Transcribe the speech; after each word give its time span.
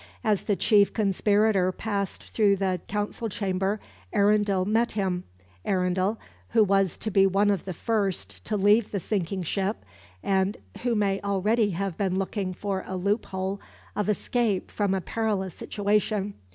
As 0.23 0.45
the 0.45 0.55
chief 0.55 0.91
conspirator 0.93 1.71
passed 1.71 2.23
through 2.23 2.55
the 2.55 2.81
Council 2.87 3.29
chamber 3.29 3.79
Arundel 4.11 4.65
met 4.65 4.93
him 4.93 5.25
Arundel, 5.63 6.17
who 6.49 6.63
was 6.63 6.97
to 6.97 7.11
be 7.11 7.27
one 7.27 7.51
of 7.51 7.65
the 7.65 7.73
first 7.73 8.43
to 8.45 8.57
leave 8.57 8.89
the 8.89 8.99
sinking 8.99 9.43
ship, 9.43 9.85
and 10.23 10.57
who 10.81 10.95
may 10.95 11.21
already 11.21 11.69
have 11.77 11.97
been 11.99 12.17
looking 12.17 12.51
for 12.51 12.83
a 12.87 12.97
loophole 12.97 13.61
of 13.95 14.09
escape 14.09 14.71
from 14.71 14.95
a 14.95 15.01
perilous 15.01 15.53
situation. 15.53 16.33